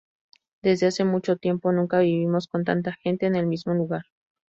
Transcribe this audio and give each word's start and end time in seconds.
Desde 0.63 0.87
hace 0.87 1.03
mucho 1.05 1.35
tiempo, 1.35 1.71
nunca 1.71 1.99
vivimos 1.99 2.47
con 2.47 2.63
tanta 2.65 2.93
gente 3.03 3.27
en 3.27 3.35
el 3.35 3.45
mismo 3.45 3.75
lugar. 3.75 4.01